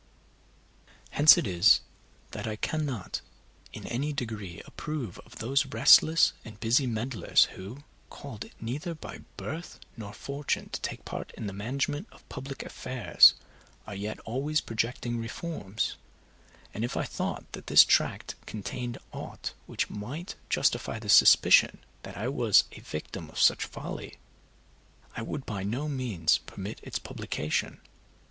[1.11, 1.81] Hence it is
[2.31, 3.21] that I cannot
[3.71, 9.79] in any degree approve of those restless and busy meddlers who, called neither by birth
[9.95, 13.35] nor fortune to take part in the management of public affairs,
[13.85, 15.97] are yet always projecting reforms;
[16.73, 22.17] and if I thought that this tract contained aught which might justify the suspicion that
[22.17, 24.17] I was a victim of such folly,
[25.15, 27.81] I would by no means permit its publication.